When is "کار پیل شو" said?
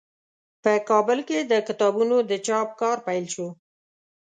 2.81-3.47